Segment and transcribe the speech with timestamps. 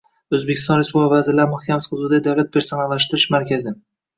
[0.35, 3.79] O‘zbekiston Respublikasi Vazirlar Mahkamasi huzuridagi Davlat personallashtirish markazi